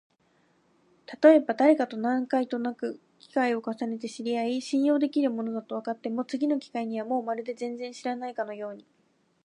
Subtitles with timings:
[1.05, 8.83] たとえばだれかと何回となく機会を重ねて知り合い、信用のできる者だとわかっても、次の機会にはもうまるで全然知らないかのように、